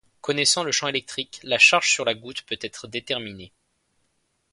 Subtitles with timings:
[0.19, 3.51] Connaissant le champ électrique, la charge sur la goutte peut être déterminée.